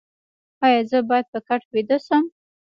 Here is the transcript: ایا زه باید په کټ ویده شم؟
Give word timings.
ایا 0.65 0.81
زه 0.91 0.97
باید 1.09 1.25
په 1.33 1.39
کټ 1.47 1.61
ویده 1.73 1.97
شم؟ 2.05 2.23